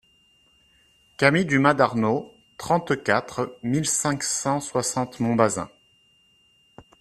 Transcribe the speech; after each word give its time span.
Cami 1.17 1.45
du 1.45 1.59
Mas 1.59 1.75
d'Arnaud, 1.75 2.35
trente-quatre 2.57 3.59
mille 3.61 3.85
cinq 3.85 4.23
cent 4.23 4.59
soixante 4.59 5.19
Montbazin 5.19 5.69